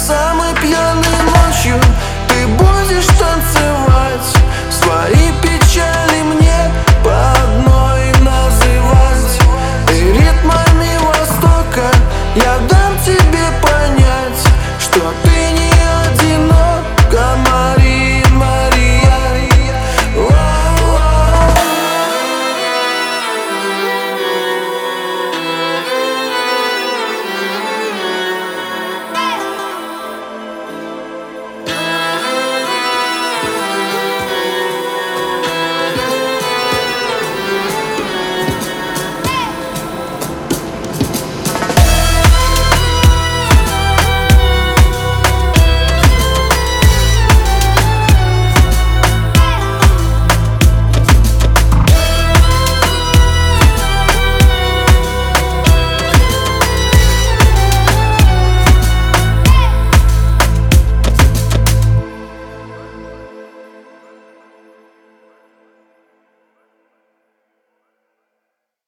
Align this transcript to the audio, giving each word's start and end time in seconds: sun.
sun. 0.00 0.29